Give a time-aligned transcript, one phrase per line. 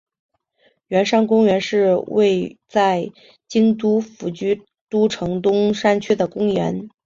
[0.87, 3.11] 圆山公园是位在
[3.47, 6.89] 京都府京都市东山区的公园。